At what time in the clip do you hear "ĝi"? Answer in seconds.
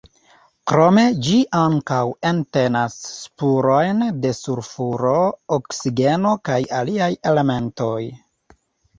1.25-1.35